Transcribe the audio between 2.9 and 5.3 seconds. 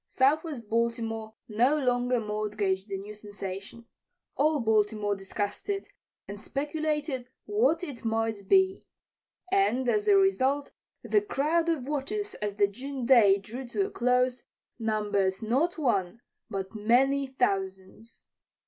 new sensation. All Baltimore